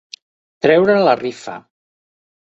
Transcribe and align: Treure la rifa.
Treure 0.67 0.95
la 1.09 1.13
rifa. 1.21 1.59